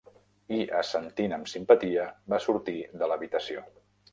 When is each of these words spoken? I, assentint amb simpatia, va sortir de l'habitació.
I, 0.55 0.57
assentint 0.77 1.35
amb 1.37 1.51
simpatia, 1.53 2.07
va 2.35 2.41
sortir 2.47 2.77
de 3.03 3.11
l'habitació. 3.13 3.67